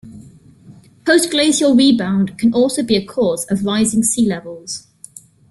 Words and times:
Post-glacial 1.05 1.75
rebound 1.77 2.35
can 2.39 2.55
also 2.55 2.81
be 2.81 2.95
a 2.95 3.05
cause 3.05 3.45
of 3.51 3.63
rising 3.63 4.01
sea 4.01 4.25
levels. 4.25 4.87